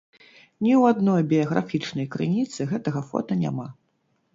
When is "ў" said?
0.81-0.93